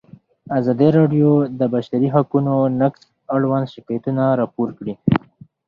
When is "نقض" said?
2.81-3.03